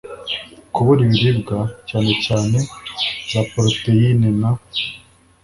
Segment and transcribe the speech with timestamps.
[0.73, 1.57] kubura ibiribwa,
[1.89, 2.57] cyane cyane
[3.29, 4.41] za poroteyine n